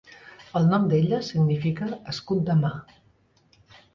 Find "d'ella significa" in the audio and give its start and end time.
0.93-1.89